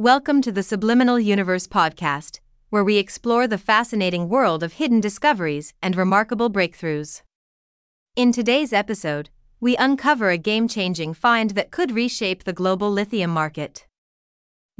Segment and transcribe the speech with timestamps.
[0.00, 5.74] Welcome to the Subliminal Universe podcast, where we explore the fascinating world of hidden discoveries
[5.82, 7.20] and remarkable breakthroughs.
[8.16, 9.28] In today's episode,
[9.60, 13.86] we uncover a game changing find that could reshape the global lithium market.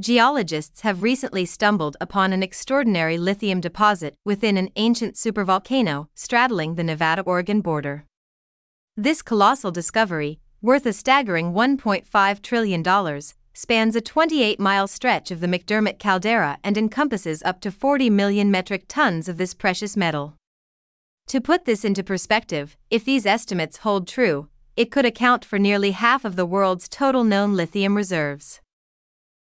[0.00, 6.82] Geologists have recently stumbled upon an extraordinary lithium deposit within an ancient supervolcano straddling the
[6.84, 8.06] Nevada Oregon border.
[8.96, 12.82] This colossal discovery, worth a staggering $1.5 trillion,
[13.52, 18.50] spans a 28 mile stretch of the McDermitt caldera and encompasses up to 40 million
[18.50, 20.36] metric tons of this precious metal.
[21.28, 25.92] To put this into perspective, if these estimates hold true, it could account for nearly
[25.92, 28.60] half of the world's total known lithium reserves.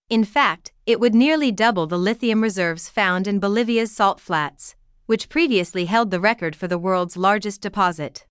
[0.09, 4.77] In fact, it would nearly double the lithium reserves found in Bolivia's salt flats,
[5.07, 8.27] which previously held the record for the world's largest deposit.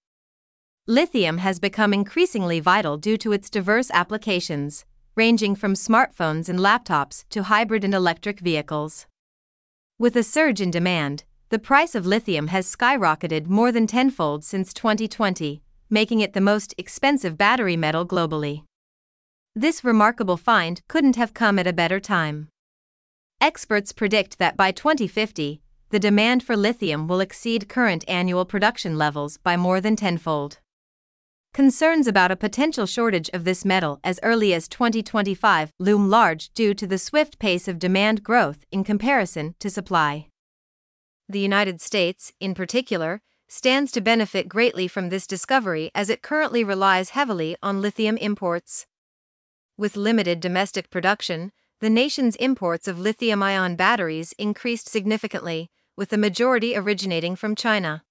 [0.88, 7.24] Lithium has become increasingly vital due to its diverse applications, ranging from smartphones and laptops
[7.30, 9.08] to hybrid and electric vehicles.
[9.98, 14.74] With a surge in demand, the price of lithium has skyrocketed more than tenfold since
[14.74, 18.64] 2020, making it the most expensive battery metal globally.
[19.56, 22.50] This remarkable find couldn't have come at a better time.
[23.40, 29.38] Experts predict that by 2050, the demand for lithium will exceed current annual production levels
[29.38, 30.60] by more than tenfold.
[31.56, 36.74] Concerns about a potential shortage of this metal as early as 2025 loom large due
[36.74, 40.28] to the swift pace of demand growth in comparison to supply.
[41.30, 46.62] The United States, in particular, stands to benefit greatly from this discovery as it currently
[46.62, 48.86] relies heavily on lithium imports.
[49.78, 56.18] With limited domestic production, the nation's imports of lithium ion batteries increased significantly, with the
[56.18, 58.04] majority originating from China.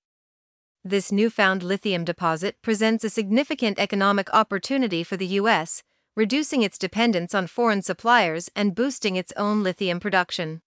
[0.86, 5.82] This newfound lithium deposit presents a significant economic opportunity for the U.S.,
[6.14, 10.60] reducing its dependence on foreign suppliers and boosting its own lithium production.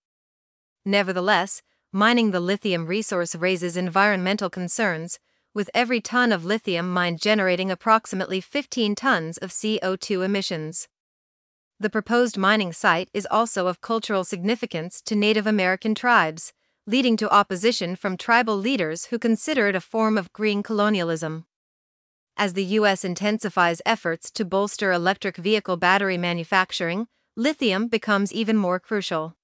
[0.83, 5.19] Nevertheless, mining the lithium resource raises environmental concerns,
[5.53, 10.87] with every ton of lithium mined generating approximately 15 tons of CO2 emissions.
[11.79, 16.53] The proposed mining site is also of cultural significance to Native American tribes,
[16.87, 21.45] leading to opposition from tribal leaders who consider it a form of green colonialism.
[22.35, 23.05] As the U.S.
[23.05, 29.37] intensifies efforts to bolster electric vehicle battery manufacturing, lithium becomes even more crucial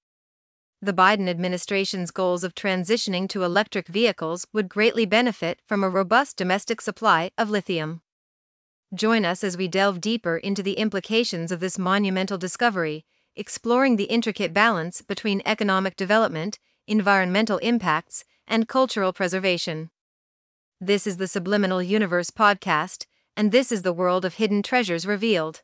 [0.84, 6.36] the Biden administration's goals of transitioning to electric vehicles would greatly benefit from a robust
[6.36, 8.02] domestic supply of lithium.
[8.94, 14.04] Join us as we delve deeper into the implications of this monumental discovery, exploring the
[14.06, 19.90] intricate balance between economic development, environmental impacts, and cultural preservation.
[20.82, 23.06] This is the Subliminal Universe podcast,
[23.38, 25.62] and this is the world of hidden treasures revealed.